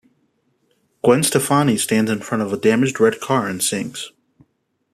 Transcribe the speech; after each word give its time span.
Gwen 1.03 1.21
Stefani 1.23 1.77
stands 1.77 2.09
in 2.09 2.21
front 2.21 2.41
of 2.41 2.51
a 2.51 2.57
damaged 2.57 2.99
red 2.99 3.19
car 3.19 3.45
and 3.47 3.61
sings. 3.61 4.09